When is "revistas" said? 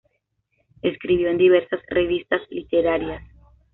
1.91-2.41